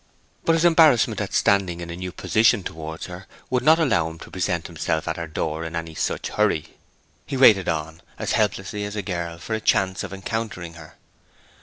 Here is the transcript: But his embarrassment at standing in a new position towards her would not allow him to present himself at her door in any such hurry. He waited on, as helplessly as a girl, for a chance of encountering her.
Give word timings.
But 0.45 0.53
his 0.53 0.65
embarrassment 0.65 1.21
at 1.21 1.31
standing 1.31 1.79
in 1.79 1.91
a 1.91 1.95
new 1.95 2.11
position 2.11 2.63
towards 2.63 3.05
her 3.05 3.27
would 3.51 3.61
not 3.61 3.77
allow 3.77 4.09
him 4.09 4.17
to 4.21 4.31
present 4.31 4.65
himself 4.65 5.07
at 5.07 5.15
her 5.17 5.27
door 5.27 5.63
in 5.63 5.75
any 5.75 5.93
such 5.93 6.29
hurry. 6.29 6.69
He 7.27 7.37
waited 7.37 7.69
on, 7.69 8.01
as 8.17 8.31
helplessly 8.31 8.83
as 8.83 8.95
a 8.95 9.03
girl, 9.03 9.37
for 9.37 9.53
a 9.53 9.61
chance 9.61 10.03
of 10.03 10.11
encountering 10.11 10.73
her. 10.73 10.95